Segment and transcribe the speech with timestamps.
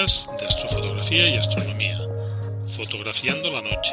[0.00, 1.98] De astrofotografía y astronomía,
[2.74, 3.92] Fotografiando la Noche.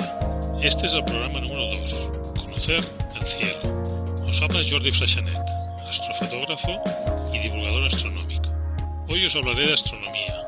[0.61, 2.81] Este es el programa número 2, Conocer
[3.13, 4.15] el Cielo.
[4.25, 5.37] Os habla Jordi Freixanet,
[5.85, 6.79] astrofotógrafo
[7.33, 8.49] y divulgador astronómico.
[9.09, 10.47] Hoy os hablaré de astronomía,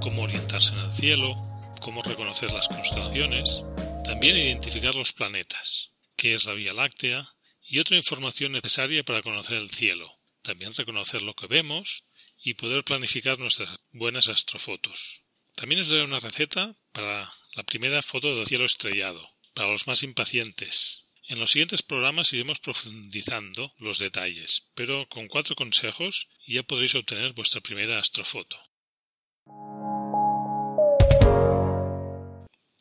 [0.00, 1.36] cómo orientarse en el cielo,
[1.80, 3.62] cómo reconocer las constelaciones,
[4.02, 7.28] también identificar los planetas, qué es la Vía Láctea
[7.62, 12.05] y otra información necesaria para conocer el cielo, también reconocer lo que vemos
[12.46, 15.22] y poder planificar nuestras buenas astrofotos.
[15.56, 20.04] También os daré una receta para la primera foto del cielo estrellado, para los más
[20.04, 21.06] impacientes.
[21.26, 27.32] En los siguientes programas iremos profundizando los detalles, pero con cuatro consejos ya podréis obtener
[27.32, 28.56] vuestra primera astrofoto.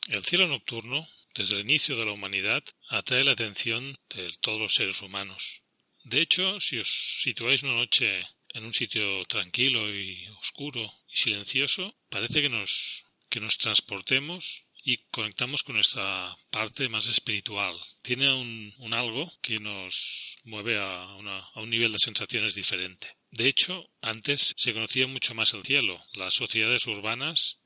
[0.09, 4.75] El cielo nocturno, desde el inicio de la humanidad, atrae la atención de todos los
[4.75, 5.63] seres humanos.
[6.03, 8.21] De hecho, si os situáis una noche
[8.55, 14.97] en un sitio tranquilo y oscuro y silencioso, parece que nos, que nos transportemos y
[15.11, 17.75] conectamos con nuestra parte más espiritual.
[18.01, 23.17] Tiene un, un algo que nos mueve a, a un nivel de sensaciones diferente.
[23.31, 26.01] De hecho, antes se conocía mucho más el cielo.
[26.13, 27.59] Las sociedades urbanas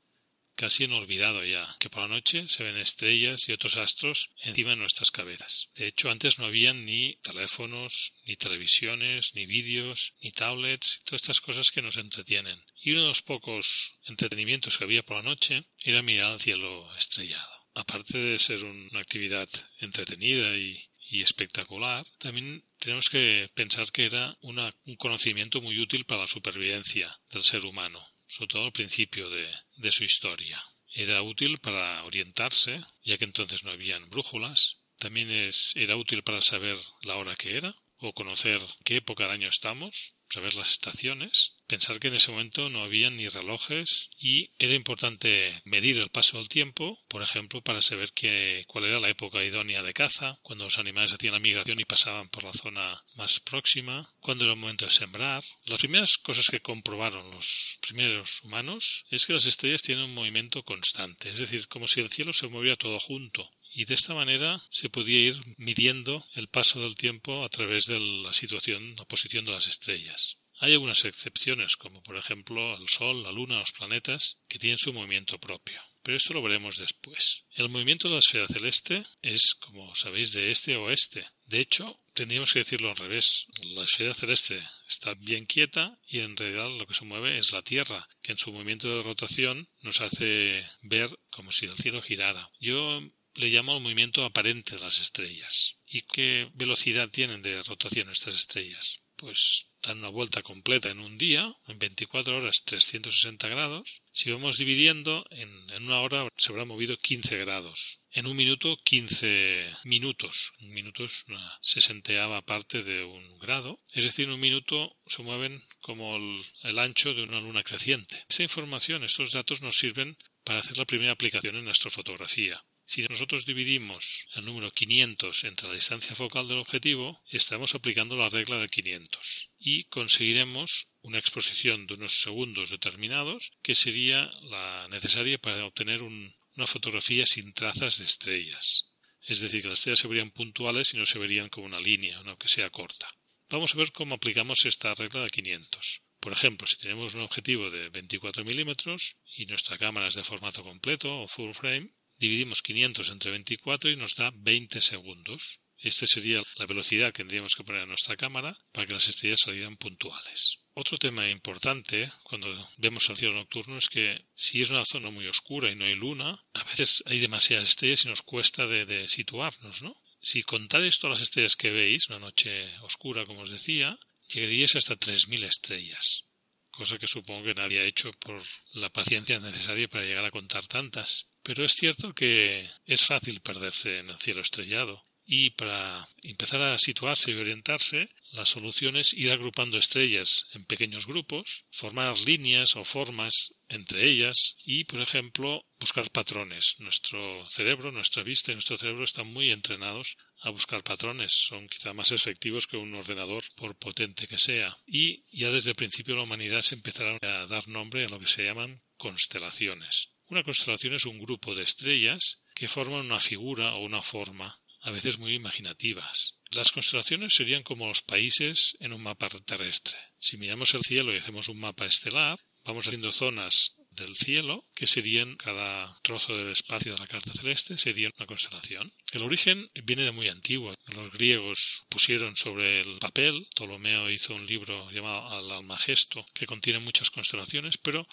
[0.56, 4.70] casi han olvidado ya que por la noche se ven estrellas y otros astros encima
[4.70, 5.70] de nuestras cabezas.
[5.74, 11.40] De hecho, antes no habían ni teléfonos, ni televisiones, ni vídeos, ni tablets, todas estas
[11.40, 12.62] cosas que nos entretienen.
[12.82, 16.94] Y uno de los pocos entretenimientos que había por la noche era mirar al cielo
[16.96, 17.50] estrellado.
[17.74, 19.48] Aparte de ser una actividad
[19.78, 26.28] entretenida y, espectacular, también tenemos que pensar que era un conocimiento muy útil para la
[26.28, 30.62] supervivencia del ser humano sobre todo al principio de, su historia.
[30.92, 34.78] Era útil para orientarse, ya que entonces no habían brújulas.
[34.98, 39.48] También era útil para saber la hora que era, o conocer qué época del año
[39.48, 44.74] estamos, saber las estaciones, pensar que en ese momento no había ni relojes y era
[44.74, 49.44] importante medir el paso del tiempo, por ejemplo, para saber que, cuál era la época
[49.44, 53.40] idónea de caza, cuando los animales hacían la migración y pasaban por la zona más
[53.40, 55.44] próxima, cuándo era el momento de sembrar.
[55.66, 60.62] Las primeras cosas que comprobaron los primeros humanos es que las estrellas tienen un movimiento
[60.64, 64.60] constante, es decir, como si el cielo se moviera todo junto, y de esta manera
[64.70, 69.44] se podía ir midiendo el paso del tiempo a través de la situación o posición
[69.44, 70.38] de las estrellas.
[70.58, 74.92] Hay algunas excepciones, como por ejemplo el Sol, la Luna, los planetas, que tienen su
[74.92, 75.80] movimiento propio.
[76.02, 77.44] Pero esto lo veremos después.
[77.54, 81.26] El movimiento de la esfera celeste es, como sabéis, de este a oeste.
[81.46, 83.46] De hecho, tendríamos que decirlo al revés.
[83.62, 87.62] La esfera celeste está bien quieta y en realidad lo que se mueve es la
[87.62, 92.50] Tierra, que en su movimiento de rotación nos hace ver como si el cielo girara.
[92.60, 93.00] Yo
[93.34, 95.76] le llamo el movimiento aparente de las estrellas.
[95.86, 99.02] ¿Y qué velocidad tienen de rotación estas estrellas?
[99.16, 104.02] Pues dan una vuelta completa en un día, en 24 horas 360 grados.
[104.12, 105.50] Si vamos dividiendo, en,
[105.82, 108.00] una hora se habrá movido 15 grados.
[108.12, 110.52] En un minuto, 15 minutos.
[110.60, 113.80] Un minuto es una sesenteava parte de un grado.
[113.92, 118.24] Es decir, en un minuto se mueven como el, el ancho de una luna creciente.
[118.28, 122.64] Esta información, estos datos nos sirven para hacer la primera aplicación en astrofotografía.
[122.92, 128.28] Si nosotros dividimos el número 500 entre la distancia focal del objetivo, estamos aplicando la
[128.28, 135.38] regla de 500 y conseguiremos una exposición de unos segundos determinados que sería la necesaria
[135.38, 138.96] para obtener una fotografía sin trazas de estrellas.
[139.22, 142.20] Es decir, que las estrellas se verían puntuales y no se verían como una línea,
[142.26, 143.08] aunque sea corta.
[143.50, 146.02] Vamos a ver cómo aplicamos esta regla de 500.
[146.18, 150.64] Por ejemplo, si tenemos un objetivo de 24 milímetros y nuestra cámara es de formato
[150.64, 155.60] completo o full frame, dividimos 500 entre 24 y nos da 20 segundos.
[155.78, 159.40] Esta sería la velocidad que tendríamos que poner a nuestra cámara para que las estrellas
[159.40, 160.58] salieran puntuales.
[160.74, 165.26] Otro tema importante cuando vemos el cielo nocturno es que si es una zona muy
[165.26, 169.82] oscura y no hay luna, a veces hay demasiadas estrellas y nos cuesta de, situarnos,
[169.82, 169.96] ¿no?
[170.22, 174.96] Si contáis todas las estrellas que veis, una noche oscura, como os decía, llegaríais hasta
[174.96, 176.26] 3.000 estrellas.
[176.70, 178.42] cosa que supongo que nadie ha hecho por
[178.74, 181.29] la paciencia necesaria para llegar a contar tantas.
[181.42, 186.76] Pero es cierto que es fácil perderse en el cielo estrellado y para empezar a
[186.76, 192.84] situarse y orientarse, la solución es ir agrupando estrellas en pequeños grupos, formar líneas o
[192.84, 196.74] formas entre ellas y, por ejemplo, buscar patrones.
[196.80, 201.32] Nuestro cerebro, nuestra vista y nuestro cerebro están muy entrenados a buscar patrones.
[201.32, 204.76] Son quizá más efectivos que un ordenador, por potente que sea.
[204.84, 208.26] Y ya desde el principio la humanidad se empezará a dar nombre a lo que
[208.26, 210.09] se llaman constelaciones.
[210.30, 214.92] Una constelación es un grupo de estrellas que forman una figura o una forma a
[214.92, 216.38] veces muy imaginativas.
[216.52, 219.98] Las constelaciones serían como los países en un mapa terrestre.
[220.20, 224.86] Si miramos el cielo y hacemos un mapa estelar, vamos haciendo zonas del cielo, que
[224.86, 228.92] serían cada trozo del espacio de la carta celeste, sería una constelación.
[229.12, 230.74] El origen viene de muy antiguo.
[230.94, 236.78] Los griegos pusieron sobre el papel, Ptolomeo hizo un libro llamado Al Almagesto, que contiene
[236.78, 238.06] muchas constelaciones, pero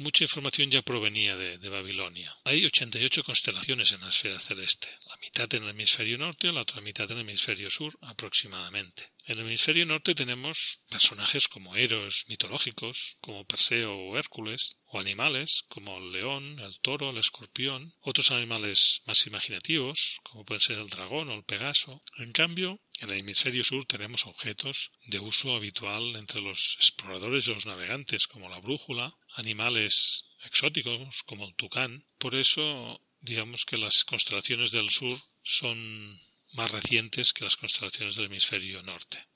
[0.00, 2.34] mucha información ya provenía de, Babilonia.
[2.44, 6.80] Hay 88 constelaciones en la esfera celeste, la mitad en el hemisferio norte, la otra
[6.80, 9.12] mitad en el hemisferio sur aproximadamente.
[9.26, 15.64] En el hemisferio norte tenemos personajes como héroes mitológicos, como Perseo o Hércules, o animales
[15.68, 20.88] como el león, el toro, el escorpión, otros animales más imaginativos, como pueden ser el
[20.88, 22.02] dragón o el pegaso.
[22.18, 27.54] En cambio, en el hemisferio sur tenemos objetos de uso habitual entre los exploradores y
[27.54, 32.04] los navegantes, como la brújula, animales exóticos como el tucán.
[32.18, 36.20] Por eso, digamos que las constelaciones del sur son
[36.52, 39.26] más recientes que las constelaciones del hemisferio norte.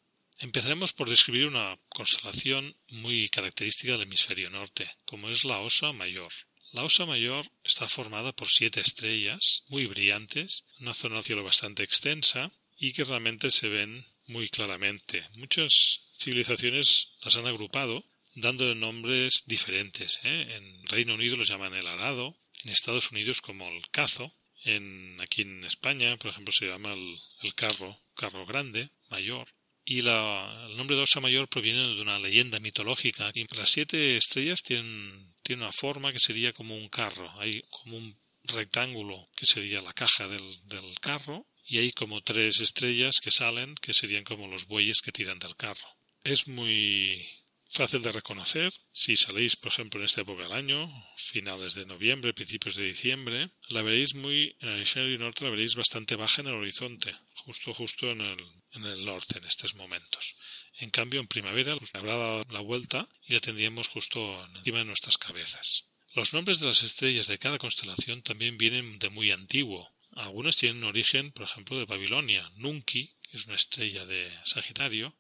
[0.41, 6.33] Empezaremos por describir una constelación muy característica del hemisferio norte, como es la Osa Mayor.
[6.73, 11.85] La Osa Mayor está formada por siete estrellas muy brillantes, una zona del cielo bastante
[11.85, 15.25] extensa y que realmente se ven muy claramente.
[15.37, 18.05] Muchas civilizaciones las han agrupado
[18.37, 20.19] dando nombres diferentes.
[20.25, 20.57] ¿eh?
[20.57, 24.35] En Reino Unido los llaman el arado, en Estados Unidos como el cazo,
[24.65, 29.49] en, aquí en España, por ejemplo, se llama el, carro, carro grande, mayor.
[29.85, 33.31] Y el nombre de Osa Mayor proviene de una leyenda mitológica.
[33.35, 37.31] Y las siete estrellas tienen, tienen una forma que sería como un carro.
[37.39, 42.61] Hay como un rectángulo que sería la caja del, del carro y hay como tres
[42.61, 45.89] estrellas que salen que serían como los bueyes que tiran del carro.
[46.23, 47.27] Es muy
[47.75, 52.33] fácil de reconocer si salís, por ejemplo, en esta época del año, finales de noviembre,
[52.33, 56.49] principios de diciembre, la veréis muy, en el hemisferio norte la veréis bastante baja en
[56.49, 58.39] el horizonte, justo, justo en el,
[58.73, 60.37] en el norte en estos momentos.
[60.79, 64.85] En cambio, en primavera pues, habrá dado la vuelta y la tendríamos justo encima de
[64.85, 65.87] nuestras cabezas.
[66.15, 69.93] Los nombres de las estrellas de cada constelación también vienen de muy antiguo.
[70.13, 72.53] Algunas tienen origen, por ejemplo, de Babilonia.
[72.55, 75.17] Nunki, que es una estrella de Sagitario,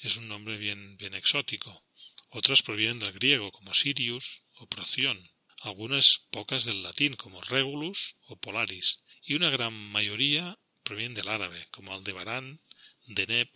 [0.00, 1.84] es un nombre bien, exótico.
[2.30, 5.30] Otras provienen del griego, como Sirius o Proción.
[5.62, 9.02] Algunas pocas del latín, como Regulus o Polaris.
[9.22, 12.60] Y una gran mayoría provienen del árabe, como Aldebarán,
[13.06, 13.50] Deneb,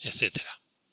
[0.00, 0.42] etc.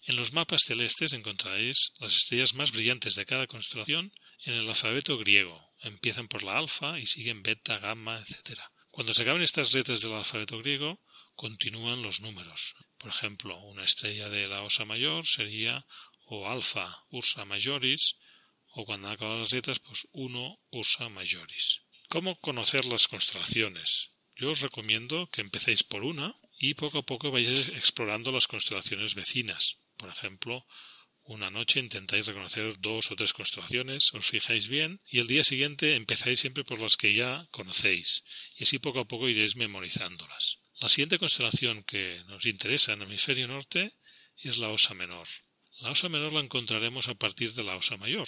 [0.04, 4.14] En los mapas celestes encontraréis las estrellas más brillantes de cada constelación
[4.44, 5.74] en el alfabeto griego.
[5.82, 8.60] Empiezan por la alfa y siguen beta, gamma, etc.
[8.92, 11.02] Cuando se acaben estas letras del alfabeto griego,
[11.34, 12.76] continúan los números.
[13.06, 15.86] Por ejemplo, una estrella de la Osa Mayor sería
[16.26, 18.16] o alfa Ursa Majoris
[18.74, 21.82] o cuando acaban las letras, pues 1 Ursa Majoris.
[22.10, 24.16] ¿Cómo conocer las constelaciones?
[24.36, 29.14] Yo os recomiendo que empecéis por una y poco a poco vayáis explorando las constelaciones
[29.14, 29.78] vecinas.
[29.98, 30.66] Por ejemplo,
[31.26, 35.94] una noche intentáis reconocer dos o tres constelaciones, os fijáis bien y el día siguiente
[35.94, 38.24] empezáis siempre por las que ya conocéis
[38.58, 40.65] y así poco a poco iréis memorizándolas.
[40.80, 43.94] La siguiente constelación que nos interesa en el hemisferio norte
[44.38, 45.28] es la Osa Menor.
[45.80, 48.28] La Osa Menor la encontraremos a partir de la Osa Mayor.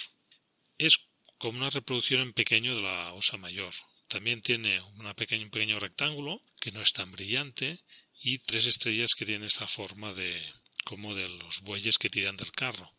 [0.78, 0.98] Es
[1.36, 3.74] como una reproducción en pequeño de la Osa Mayor.
[4.08, 7.80] También tiene un pequeño rectángulo que no es tan brillante
[8.18, 10.40] y tres estrellas que tienen esta forma de
[10.84, 12.90] como de los bueyes que tiran del carro.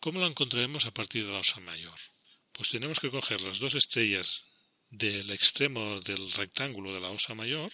[0.00, 2.00] ¿Cómo la encontraremos a partir de la Osa Mayor?
[2.52, 4.46] Pues tenemos que coger las dos estrellas
[4.88, 7.70] del extremo del rectángulo de la Osa Mayor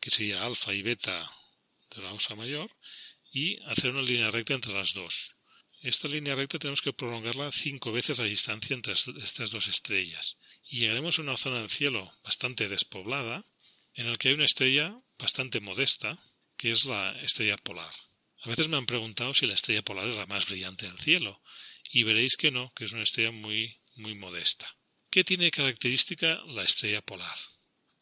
[0.00, 1.30] que sería alfa y beta
[1.94, 2.70] de la osa mayor,
[3.32, 5.34] y hacer una línea recta entre las dos.
[5.80, 10.38] Esta línea recta tenemos que prolongarla cinco veces la distancia entre estas dos estrellas.
[10.68, 13.44] Y llegaremos a una zona del cielo bastante despoblada,
[13.94, 16.18] en la que hay una estrella bastante modesta,
[16.56, 17.94] que es la estrella polar.
[18.42, 21.40] A veces me han preguntado si la estrella polar es la más brillante del cielo,
[21.90, 24.76] y veréis que no, que es una estrella muy, muy modesta.
[25.10, 27.36] ¿Qué tiene característica la estrella polar?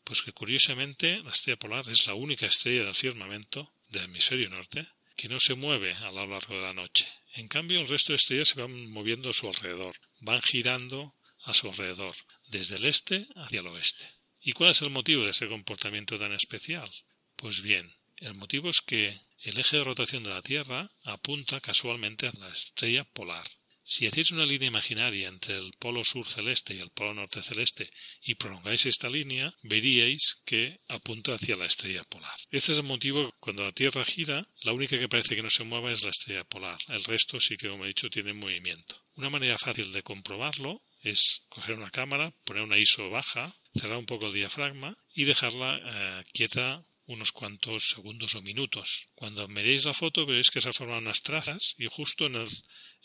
[0.06, 4.86] Pues que curiosamente la estrella polar es la única estrella del firmamento del hemisferio norte
[5.16, 7.08] que no se mueve a lo largo de la noche.
[7.34, 11.52] En cambio, el resto de estrellas se van moviendo a su alrededor, van girando a
[11.54, 12.14] su alrededor,
[12.46, 14.08] desde el este hacia el oeste.
[14.40, 16.88] ¿Y cuál es el motivo de ese comportamiento tan especial?
[17.34, 22.28] Pues bien, el motivo es que el eje de rotación de la Tierra apunta casualmente
[22.28, 23.44] a la estrella polar.
[23.88, 27.88] Si hacéis una línea imaginaria entre el polo sur celeste y el polo norte celeste
[28.20, 32.34] y prolongáis esta línea, veríais que apunta hacia la estrella polar.
[32.50, 35.50] Este es el motivo que cuando la Tierra gira, la única que parece que no
[35.50, 36.78] se mueva es la estrella polar.
[36.88, 39.00] El resto sí que, como he dicho, tiene movimiento.
[39.14, 44.06] Una manera fácil de comprobarlo es coger una cámara, poner una ISO baja, cerrar un
[44.06, 49.08] poco el diafragma y dejarla eh, quieta unos cuantos segundos o minutos.
[49.14, 52.44] Cuando miréis la foto veréis que se han formado unas trazas y justo en,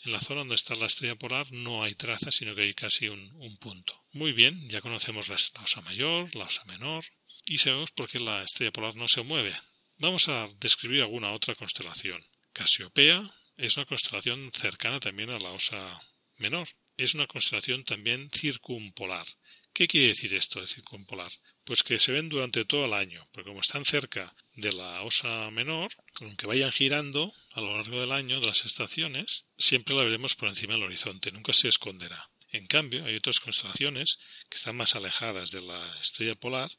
[0.04, 3.56] la zona donde está la estrella polar no hay trazas, sino que hay casi un,
[3.58, 4.04] punto.
[4.12, 7.04] Muy bien, ya conocemos la, la, osa mayor, la osa menor
[7.46, 9.54] y sabemos por qué la estrella polar no se mueve.
[9.98, 12.24] Vamos a describir alguna otra constelación.
[12.52, 13.22] Casiopea
[13.56, 16.00] es una constelación cercana también a la osa
[16.38, 16.68] menor.
[16.96, 19.26] Es una constelación también circumpolar.
[19.72, 21.32] ¿Qué quiere decir esto de circumpolar?
[21.64, 25.50] Pues que se ven durante todo el año, porque como están cerca de la osa
[25.50, 30.34] menor, aunque vayan girando a lo largo del año de las estaciones, siempre la veremos
[30.34, 32.30] por encima del horizonte, nunca se esconderá.
[32.50, 34.18] En cambio, hay otras constelaciones
[34.50, 36.70] que están más alejadas de la estrella polar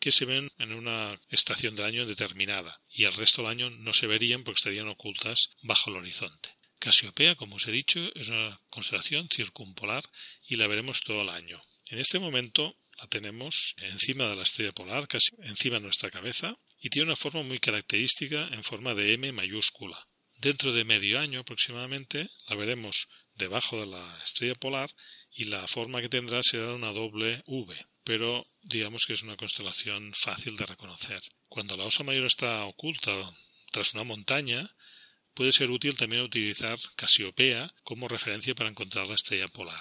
[0.00, 3.92] que se ven en una estación del año determinada y el resto del año no
[3.92, 6.56] se verían porque estarían ocultas bajo el horizonte.
[6.80, 10.02] Casiopea, como os he dicho, es una constelación circumpolar
[10.48, 11.62] y la veremos todo el año.
[11.90, 16.56] En este momento la tenemos encima de la estrella polar, casi encima de nuestra cabeza,
[16.80, 19.98] y tiene una forma muy característica en forma de M mayúscula.
[20.36, 24.90] Dentro de medio año aproximadamente la veremos debajo de la estrella polar
[25.32, 30.12] y la forma que tendrá será una doble V, pero digamos que es una constelación
[30.14, 31.22] fácil de reconocer.
[31.48, 33.12] Cuando la osa mayor está oculta
[33.70, 34.70] tras una montaña,
[35.34, 39.80] puede ser útil también utilizar Casiopea como referencia para encontrar la estrella polar.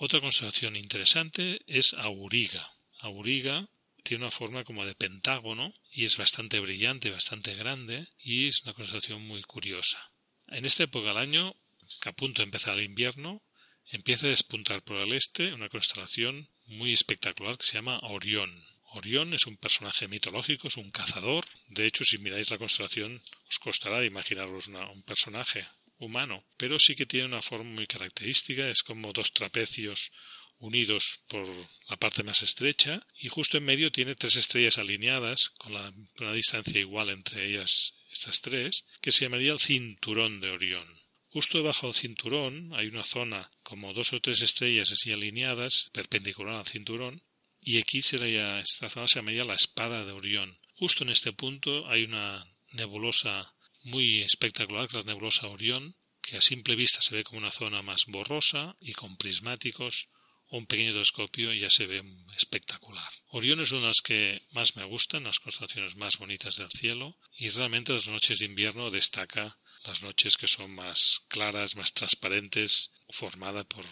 [0.00, 2.72] Otra constelación interesante es Auriga.
[3.00, 3.68] Auriga
[4.04, 8.74] tiene una forma como de pentágono y es bastante brillante, bastante grande y es una
[8.74, 10.12] constelación muy curiosa.
[10.46, 11.56] En esta época del año,
[12.00, 13.42] que a punto de empezar el invierno,
[13.90, 18.64] empieza a despuntar por el este una constelación muy espectacular que se llama Orión.
[18.92, 21.44] Orión es un personaje mitológico, es un cazador.
[21.70, 25.66] De hecho, si miráis la constelación, os costará imaginaros un personaje
[25.98, 30.12] humano, pero sí que tiene una forma muy característica, es como dos trapecios
[30.60, 31.46] unidos por
[31.88, 36.80] la parte más estrecha y justo en medio tiene tres estrellas alineadas con una distancia
[36.80, 40.86] igual entre ellas estas tres que se llamaría el cinturón de Orión.
[41.30, 46.56] Justo debajo del cinturón hay una zona como dos o tres estrellas así alineadas perpendicular
[46.56, 47.22] al cinturón
[47.60, 50.58] y aquí sería esta zona se llamaría la espada de Orión.
[50.72, 53.54] Justo en este punto hay una nebulosa
[53.88, 58.06] muy espectacular, la nebulosa Orión, que a simple vista se ve como una zona más
[58.06, 60.08] borrosa y con prismáticos
[60.50, 62.02] o un pequeño telescopio ya se ve
[62.36, 63.08] espectacular.
[63.28, 67.18] Orión es una de las que más me gustan, las constelaciones más bonitas del cielo,
[67.36, 72.92] y realmente las noches de invierno destaca las noches que son más claras, más transparentes,
[73.10, 73.84] formadas por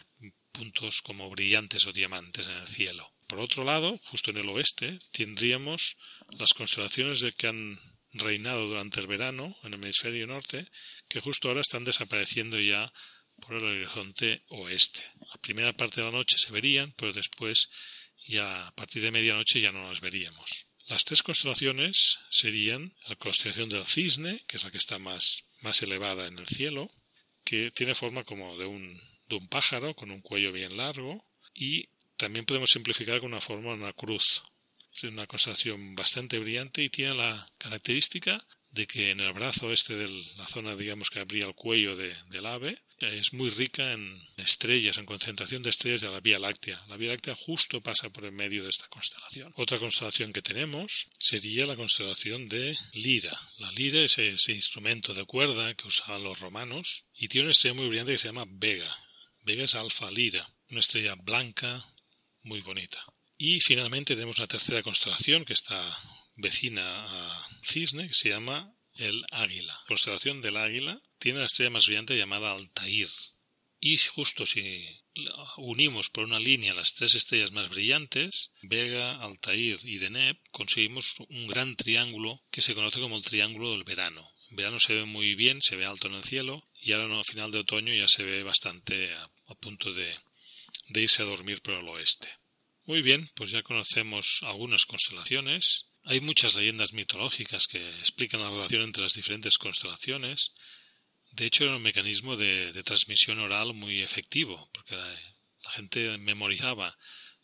[0.53, 3.13] puntos como brillantes o diamantes en el cielo.
[3.27, 5.97] Por otro lado, justo en el oeste, tendríamos
[6.39, 7.79] las constelaciones de que han
[8.19, 10.67] reinado durante el verano en el hemisferio norte
[11.09, 12.93] que justo ahora están desapareciendo ya
[13.41, 15.03] por el horizonte oeste.
[15.21, 17.69] La primera parte de la noche se verían, pero después
[18.27, 20.67] ya a partir de medianoche ya no las veríamos.
[20.89, 25.83] Las tres constelaciones serían la constelación del cisne, que es la que está más, más
[25.83, 26.91] elevada en el cielo,
[27.45, 31.89] que tiene forma como de un, de un pájaro con un cuello bien largo, y
[32.17, 34.43] también podemos simplificar con una forma una cruz,
[34.97, 39.97] es una constelación bastante brillante y tiene la característica de que en el brazo este
[39.97, 44.99] de la zona, digamos, que abría el cuello del ave, es muy rica en estrellas,
[44.99, 46.83] en concentración de estrellas de la Vía Láctea.
[46.89, 49.53] La Vía Láctea justo pasa por el medio de esta constelación.
[49.57, 53.39] Otra constelación que tenemos sería la constelación de Lira.
[53.59, 57.75] La Lira es ese instrumento de cuerda que usaban los romanos y tiene una estrella
[57.75, 58.95] muy brillante que se llama Vega.
[59.43, 61.85] Vega es Alfa Lira, una estrella blanca
[62.43, 63.05] muy bonita.
[63.39, 65.99] Y finalmente tenemos una tercera constelación que está
[66.37, 69.75] vecina a Cisne, que se llama el Águila.
[69.75, 73.09] La constelación del Águila tiene la estrella más brillante llamada Altair.
[73.79, 74.87] Y justo si
[75.59, 81.47] unimos por una línea las tres estrellas más brillantes, Vega, Altair y Deneb, conseguimos un
[81.47, 84.31] gran triángulo que se conoce como el triángulo del verano.
[84.49, 87.25] En verano se ve muy bien, se ve alto en el cielo, y ahora a
[87.25, 90.15] final de otoño ya se ve bastante a, punto de
[90.95, 92.29] irse a dormir por el oeste.
[92.87, 95.89] Muy bien, pues ya conocemos algunas constelaciones.
[96.05, 100.53] Hay muchas leyendas mitológicas que explican la relación entre las diferentes constelaciones.
[101.33, 105.05] De hecho, era un mecanismo de, transmisión oral muy efectivo, porque la,
[105.65, 106.97] la gente memorizaba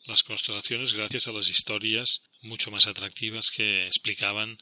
[0.05, 4.59] las constelaciones gracias a las historias mucho más atractivas que explicaban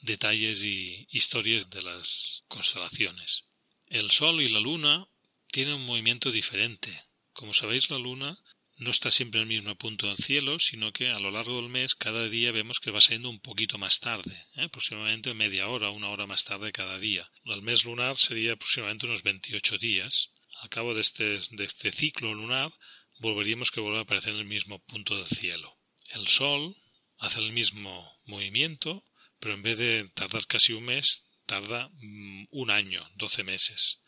[0.00, 3.44] detalles y historias de las constelaciones.
[3.86, 5.06] El Sol y la Luna
[5.52, 7.04] tienen un movimiento diferente.
[7.32, 8.36] Como sabéis, la Luna
[8.76, 11.68] no está siempre en el mismo punto del cielo, sino que a lo largo del
[11.68, 14.62] mes cada día vemos que va saliendo un poquito más tarde, ¿eh?
[14.62, 17.30] aproximadamente media hora, una hora más tarde cada día.
[17.44, 20.32] El mes lunar sería aproximadamente unos 28 días.
[20.60, 22.72] Al cabo de este, de este ciclo lunar
[23.20, 25.78] volveríamos que vuelve a aparecer en el mismo punto del cielo.
[26.14, 26.74] El Sol
[27.18, 29.04] hace el mismo movimiento,
[29.38, 34.00] pero en vez de tardar casi un mes, tarda mm, un año, doce meses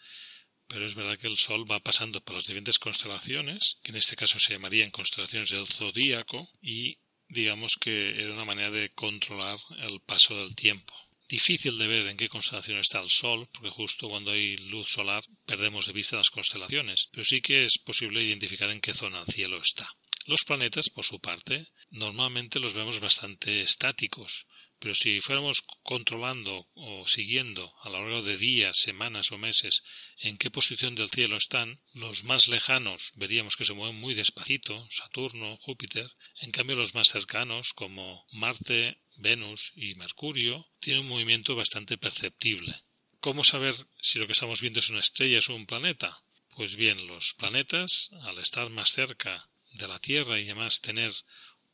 [0.69, 4.17] pero es verdad que el Sol va pasando por las diferentes constelaciones, que en este
[4.17, 10.01] caso se llamarían constelaciones del zodíaco, y digamos que era una manera de controlar el
[10.01, 10.95] paso del tiempo.
[11.29, 15.25] Difícil de ver en qué constelación está el Sol, porque justo cuando hay luz solar
[15.45, 19.35] perdemos de vista las constelaciones, pero sí que es posible identificar en qué zona del
[19.35, 19.89] cielo está.
[20.27, 24.47] Los planetas, por su parte, normalmente los vemos bastante estáticos,
[24.79, 29.83] pero si fuéramos controlando o siguiendo a lo largo de días, semanas o meses
[30.21, 34.87] en qué posición del cielo están, los más lejanos veríamos que se mueven muy despacito,
[34.91, 41.57] Saturno, Júpiter, en cambio los más cercanos, como Marte, Venus y Mercurio, tienen un movimiento
[41.57, 42.75] bastante perceptible.
[43.21, 46.23] ¿Cómo saber si lo que estamos viendo es una estrella o un planeta?
[46.55, 51.13] Pues bien, los planetas, al estar más cerca de la Tierra y además tener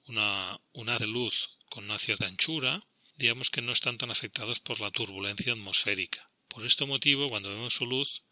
[0.06, 2.84] una, una de luz con una cierta anchura,
[3.22, 6.28] digamos que no están tan afectados por la turbulencia atmosférica.
[6.48, 8.24] Por este motivo, cuando vemos su luz,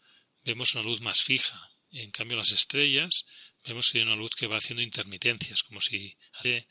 [0.43, 1.57] vemos una luz más fija.
[1.91, 3.25] En cambio, las estrellas
[3.65, 6.67] vemos que hay una luz que va haciendo intermitencias, como si hace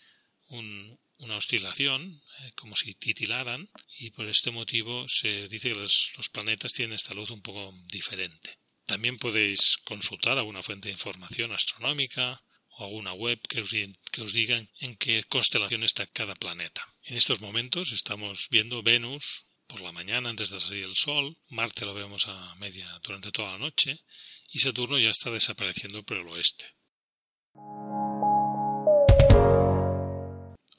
[0.48, 6.74] una oscilación, eh, como si titilaran, y por este motivo se dice que los, planetas
[6.74, 8.58] tienen esta luz un poco diferente.
[8.84, 12.42] También podéis consultar alguna fuente de información astronómica
[12.80, 13.70] o alguna web que os,
[14.12, 16.82] que os diga en qué constelación está cada planeta.
[17.04, 21.84] En estos momentos estamos viendo Venus por la mañana antes de salir el sol, Marte
[21.84, 24.00] lo vemos a media durante toda la noche
[24.50, 26.64] y Saturno ya está desapareciendo por el oeste.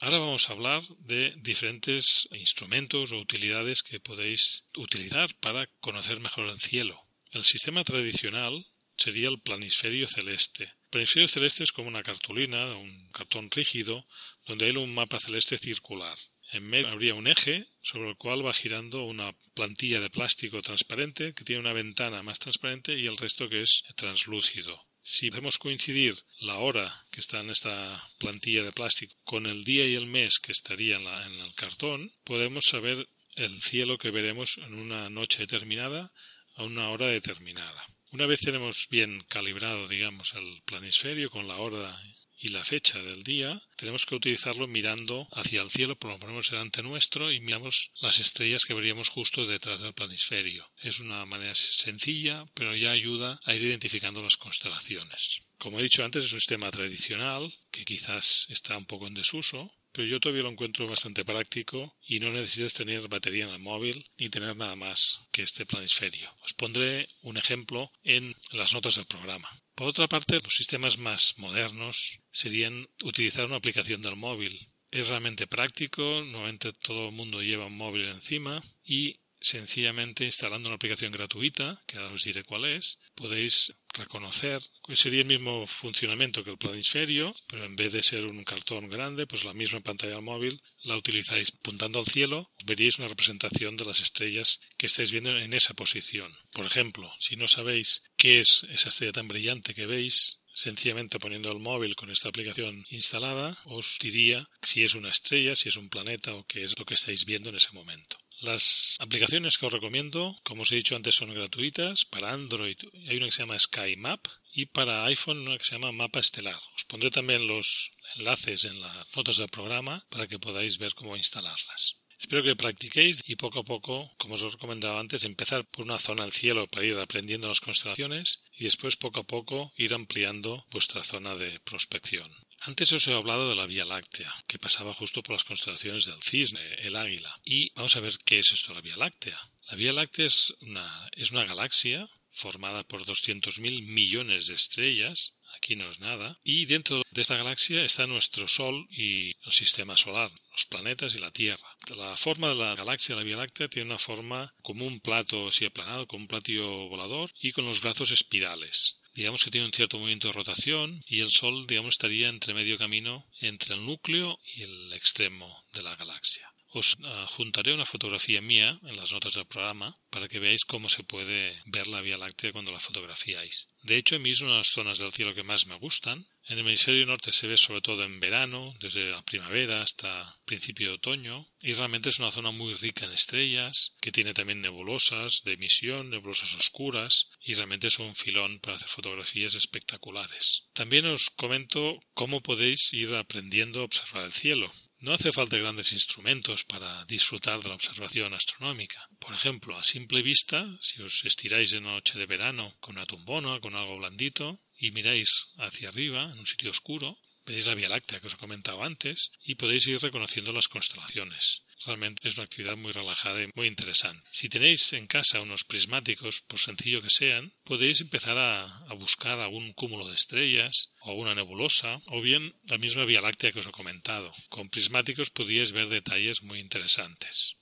[0.00, 6.48] Ahora vamos a hablar de diferentes instrumentos o utilidades que podéis utilizar para conocer mejor
[6.48, 7.00] el cielo.
[7.30, 10.72] El sistema tradicional sería el planisferio celeste.
[10.92, 14.06] El planisferio celeste es como una cartulina, un cartón rígido,
[14.46, 16.18] donde hay un mapa celeste circular.
[16.50, 21.32] En medio habría un eje sobre el cual va girando una plantilla de plástico transparente
[21.32, 24.86] que tiene una ventana más transparente y el resto que es translúcido.
[25.02, 29.86] Si hacemos coincidir la hora que está en esta plantilla de plástico con el día
[29.86, 34.74] y el mes que estaría en el cartón, podemos saber el cielo que veremos en
[34.74, 36.12] una noche determinada
[36.54, 37.82] a una hora determinada.
[38.12, 41.98] Una vez tenemos bien calibrado, digamos, el planisferio con la hora
[42.38, 46.50] y la fecha del día, tenemos que utilizarlo mirando hacia el cielo, por lo ponemos
[46.50, 50.70] delante nuestro y miramos las estrellas que veríamos justo detrás del planisferio.
[50.82, 55.40] Es una manera sencilla, pero ya ayuda a ir identificando las constelaciones.
[55.56, 59.72] Como he dicho antes, es un sistema tradicional que quizás está un poco en desuso,
[59.92, 64.04] pero yo todavía lo encuentro bastante práctico y no necesitas tener batería en el móvil
[64.18, 66.30] ni tener nada más que este planisferio.
[66.42, 69.48] Os pondré un ejemplo en las notas del programa.
[69.74, 74.68] Por otra parte, los sistemas más modernos serían utilizar una aplicación del móvil.
[74.90, 80.76] Es realmente práctico, normalmente todo el mundo lleva un móvil encima y sencillamente instalando una
[80.76, 84.62] aplicación gratuita, que ahora os diré cuál es, podéis reconocer
[84.96, 89.26] sería el mismo funcionamiento que el planisferio, pero en vez de ser un cartón grande,
[89.26, 94.00] pues la misma pantalla móvil la utilizáis apuntando al cielo, veríais una representación de las
[94.00, 96.32] estrellas que estáis viendo en esa posición.
[96.52, 101.50] Por ejemplo, si no sabéis qué es esa estrella tan brillante que veis, sencillamente poniendo
[101.50, 105.88] el móvil con esta aplicación instalada, os diría si es una estrella, si es un
[105.88, 108.18] planeta o qué es lo que estáis viendo en ese momento.
[108.42, 112.04] Las aplicaciones que os recomiendo, como os he dicho antes, son gratuitas.
[112.04, 112.76] Para Android
[113.06, 116.18] hay una que se llama Sky Map y para iPhone una que se llama Mapa
[116.18, 116.60] Estelar.
[116.74, 121.16] Os pondré también los enlaces en las notas del programa para que podáis ver cómo
[121.16, 122.02] instalarlas.
[122.18, 126.00] Espero que practiquéis y poco a poco, como os he recomendado antes, empezar por una
[126.00, 130.66] zona del cielo para ir aprendiendo las constelaciones y después poco a poco ir ampliando
[130.72, 132.30] vuestra zona de prospección.
[132.64, 136.22] Antes os he hablado de la Vía Láctea, que pasaba justo por las constelaciones del
[136.22, 137.32] Cisne, el Águila.
[137.44, 139.38] Y vamos a ver qué es esto, la Vía Láctea.
[139.68, 145.76] La Vía Láctea es una, es una galaxia formada por 200.000 millones de estrellas aquí
[145.76, 146.38] no es nada.
[146.42, 151.18] Y dentro de esta galaxia está nuestro Sol y el sistema solar, los planetas y
[151.18, 151.76] la Tierra.
[151.96, 155.64] La forma de la galaxia, la Vía Láctea, tiene una forma como un plato así
[155.64, 159.98] aplanado, como un platillo volador y con los brazos espirales digamos que tiene un cierto
[159.98, 164.62] movimiento de rotación y el Sol, digamos, estaría entre medio camino entre el núcleo y
[164.62, 166.52] el extremo de la galaxia.
[166.74, 170.88] Os ah, juntaré una fotografía mía en las notas del programa para que veáis cómo
[170.88, 173.68] se puede ver la Vía Láctea cuando la fotografiáis.
[173.82, 176.26] De hecho, a mí es una de las zonas del cielo que más me gustan.
[176.46, 180.88] En el hemisferio norte se ve sobre todo en verano, desde la primavera hasta principio
[180.88, 185.42] de otoño, y realmente es una zona muy rica en estrellas, que tiene también nebulosas
[185.44, 190.66] de emisión, nebulosas oscuras, y realmente es un filón para hacer fotografías espectaculares.
[190.72, 194.72] También os comento cómo podéis ir aprendiendo a observar el cielo.
[195.02, 199.08] No hace falta grandes instrumentos para disfrutar de la observación astronómica.
[199.18, 203.58] Por ejemplo, a simple vista, si os estiráis en noche de verano con una tumbona,
[203.58, 207.16] con algo blandito, y miráis hacia arriba, en un sitio oscuro,
[207.46, 211.62] veis la Vía Láctea que os he comentado antes, y podéis ir reconociendo las constelaciones.
[211.86, 214.28] Realmente es una actividad muy relajada y muy interesante.
[214.32, 218.66] Si tenéis en casa unos prismáticos, por sencillo que sean, podéis empezar a,
[218.98, 223.60] buscar algún cúmulo de estrellas o una nebulosa o bien la misma Vía Láctea que
[223.60, 224.32] os he comentado.
[224.48, 227.56] Con prismáticos podríais ver detalles muy interesantes.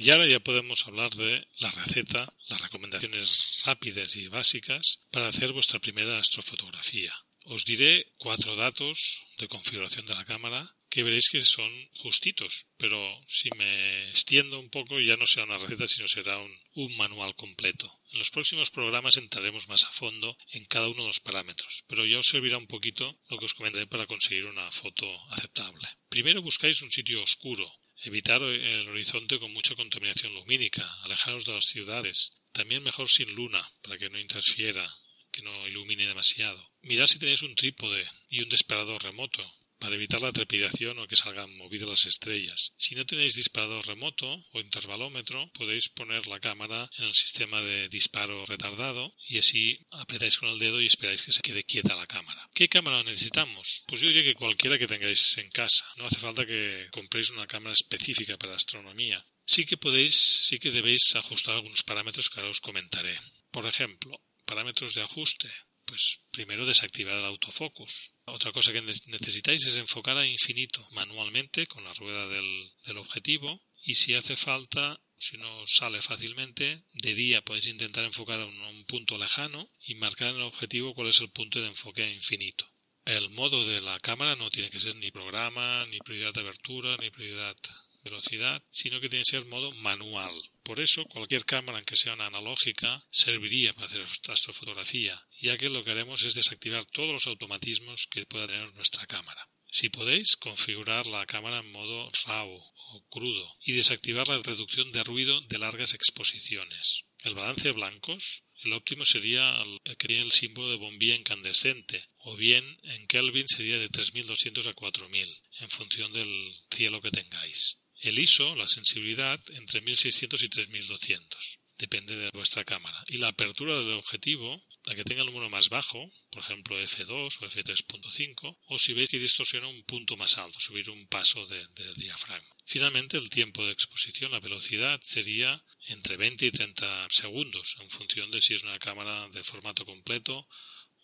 [0.00, 5.52] Y ahora ya podemos hablar de la receta, las recomendaciones rápidas y básicas para hacer
[5.52, 7.12] vuestra primera astrofotografía.
[7.42, 12.98] Os diré cuatro datos de configuración de la cámara que veréis que son justitos, pero
[13.26, 17.90] si me extiendo un poco ya no será una receta, sino será un, manual completo.
[18.12, 22.06] En los próximos programas entraremos más a fondo en cada uno de los parámetros, pero
[22.06, 25.88] ya os servirá un poquito lo que os comentaré para conseguir una foto aceptable.
[26.08, 27.68] Primero buscáis un sitio oscuro,
[28.02, 33.66] evitar el horizonte con mucha contaminación lumínica, alejaros de las ciudades, también mejor sin luna
[33.82, 34.88] para que no interfiera
[35.30, 36.70] que no ilumine demasiado.
[36.82, 41.16] Mirad si tenéis un trípode y un disparador remoto para evitar la trepidación o que
[41.16, 42.74] salgan movidas las estrellas.
[42.76, 47.88] Si no tenéis disparador remoto o intervalómetro, podéis poner la cámara en el sistema de
[47.88, 52.06] disparo retardado y así apretáis con el dedo y esperáis que se quede quieta la
[52.06, 52.48] cámara.
[52.54, 53.84] ¿Qué cámara necesitamos?
[53.86, 55.84] Pues yo diría que cualquiera que tengáis en casa.
[55.96, 59.24] No hace falta que compréis una cámara específica para astronomía.
[59.46, 60.14] Sí que podéis,
[60.46, 63.18] sí que debéis ajustar algunos parámetros que ahora os comentaré.
[63.50, 65.48] Por ejemplo, parámetros de ajuste?
[65.88, 68.12] Pues primero desactivar el autofocus.
[68.26, 73.94] Otra cosa que necesitáis es enfocar a infinito manualmente con la rueda del, objetivo y
[73.94, 79.16] si hace falta si no sale fácilmente, de día podéis intentar enfocar a un, punto
[79.16, 82.70] lejano y marcar en el objetivo cuál es el punto de enfoque a infinito.
[83.06, 86.98] El modo de la cámara no tiene que ser ni programa, ni prioridad de abertura,
[86.98, 87.56] ni prioridad
[88.02, 90.34] velocidad, sino que tiene que ser modo manual.
[90.62, 95.84] Por eso, cualquier cámara, aunque sea una analógica, serviría para hacer astrofotografía, ya que lo
[95.84, 99.48] que haremos es desactivar todos los automatismos que pueda tener nuestra cámara.
[99.70, 105.04] Si podéis, configurar la cámara en modo RAW o crudo y desactivar la reducción de
[105.04, 107.04] ruido de largas exposiciones.
[107.24, 112.08] El balance de blancos el óptimo sería el que tiene el símbolo de bombilla incandescente,
[112.18, 115.28] o bien en Kelvin sería de 3200 a 4000,
[115.60, 117.78] en función del cielo que tengáis.
[118.00, 121.58] El ISO, la sensibilidad, entre 1600 y 3200.
[121.78, 123.02] Depende de vuestra cámara.
[123.08, 127.38] Y la apertura del objetivo, la que tenga el número más bajo, por ejemplo F2
[127.40, 131.72] o F3.5, o si veis que distorsiona un punto más alto, subir un paso del
[131.74, 132.54] de diafragma.
[132.66, 138.30] Finalmente, el tiempo de exposición, la velocidad, sería entre 20 y 30 segundos, en función
[138.30, 140.46] de si es una cámara de formato completo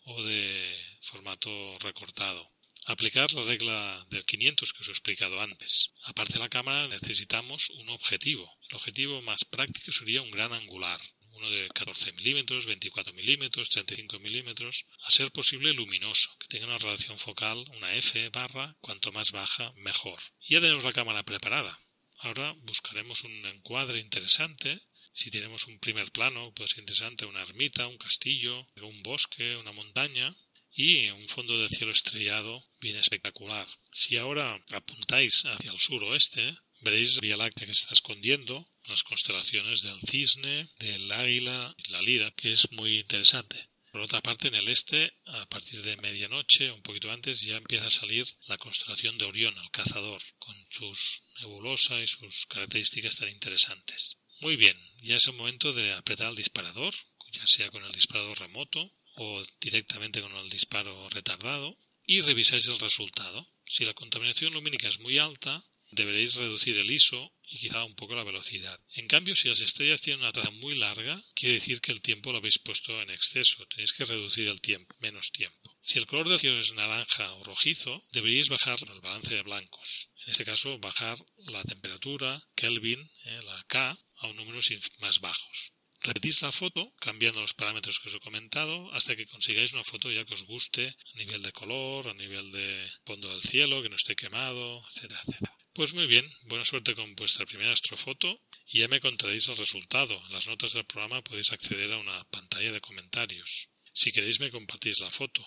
[0.04, 2.53] o de formato recortado.
[2.86, 5.94] Aplicar la regla del 500 que os he explicado antes.
[6.04, 8.44] Aparte de la cámara necesitamos un objetivo.
[8.68, 11.00] El objetivo más práctico sería un gran angular,
[11.32, 16.76] uno de 14 milímetros, 24 milímetros, 35 milímetros, a ser posible luminoso, que tenga una
[16.76, 20.20] relación focal, una F barra, cuanto más baja, mejor.
[20.46, 21.80] Ya tenemos la cámara preparada.
[22.18, 24.82] Ahora buscaremos un encuadre interesante.
[25.14, 29.72] Si tenemos un primer plano, puede ser interesante una ermita, un castillo, un bosque, una
[29.72, 30.36] montaña
[30.74, 33.66] y un fondo de cielo estrellado bien espectacular.
[33.92, 39.82] Si ahora apuntáis hacia el suroeste, veréis Vía Láctea que se está escondiendo, las constelaciones
[39.82, 43.68] del cisne, del águila y la lira, que es muy interesante.
[43.92, 47.86] Por otra parte, en el este, a partir de medianoche, un poquito antes, ya empieza
[47.86, 53.28] a salir la constelación de Orión, el cazador, con sus nebulosa y sus características tan
[53.28, 54.18] interesantes.
[54.40, 56.92] Muy bien, ya es el momento de apretar el disparador,
[57.32, 62.78] ya sea con el disparador remoto o directamente con el disparo retardado y revisáis el
[62.78, 63.48] resultado.
[63.66, 68.14] Si la contaminación lumínica es muy alta, deberéis reducir el ISO y quizá un poco
[68.14, 68.80] la velocidad.
[68.94, 72.32] En cambio, si las estrellas tienen una traza muy larga, quiere decir que el tiempo
[72.32, 75.76] lo habéis puesto en exceso, tenéis que reducir el tiempo, menos tiempo.
[75.80, 80.10] Si el color del cielo es naranja o rojizo, deberíais bajar el balance de blancos.
[80.24, 84.58] En este caso, bajar la temperatura, Kelvin, eh, la K, a un número
[84.98, 85.72] más bajos.
[86.04, 90.12] Repetís la foto cambiando los parámetros que os he comentado hasta que consigáis una foto
[90.12, 92.68] ya que os guste a nivel de color, a nivel de
[93.06, 95.56] fondo del cielo, que no esté quemado, etcétera, etcétera.
[95.72, 100.14] Pues muy bien, buena suerte con vuestra primera astrofoto y ya me contaréis el resultado.
[100.26, 103.70] En las notas del programa podéis acceder a una pantalla de comentarios.
[103.92, 105.42] Si queréis me compartís la foto.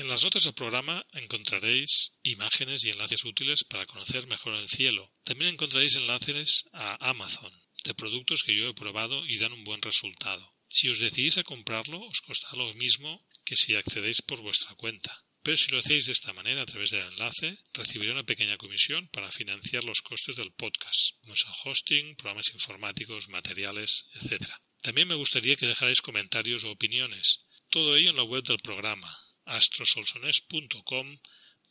[0.00, 5.12] En las notas del programa encontraréis imágenes y enlaces útiles para conocer mejor el cielo.
[5.24, 7.52] También encontraréis enlaces a Amazon
[7.84, 10.54] de productos que yo he probado y dan un buen resultado.
[10.70, 15.22] Si os decidís a comprarlo, os costará lo mismo que si accedéis por vuestra cuenta.
[15.42, 19.06] Pero si lo hacéis de esta manera a través del enlace, recibiré una pequeña comisión
[19.08, 24.48] para financiar los costes del podcast, como el hosting, programas informáticos, materiales, etc.
[24.80, 27.44] También me gustaría que dejarais comentarios o opiniones.
[27.68, 31.18] Todo ello en la web del programa, astrosolsones.com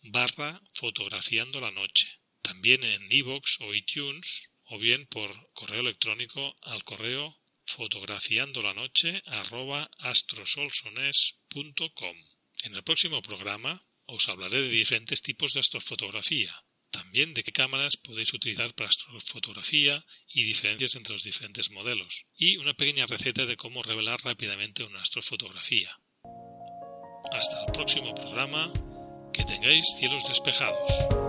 [0.02, 2.08] barra fotografiando la noche.
[2.42, 12.18] También en iVoox o iTunes o bien por correo electrónico al correo fotografiandolanoche arroba astrosolsones.com.
[12.64, 16.52] En el próximo programa os hablaré de diferentes tipos de astrofotografía,
[16.90, 20.04] también de qué cámaras podéis utilizar para astrofotografía
[20.34, 25.02] y diferencias entre los diferentes modelos, y una pequeña receta de cómo revelar rápidamente una
[25.02, 26.00] astrofotografía.
[27.38, 28.72] Hasta el próximo programa,
[29.32, 31.29] que tengáis cielos despejados.